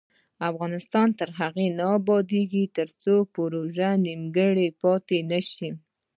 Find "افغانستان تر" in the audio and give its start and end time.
0.49-1.29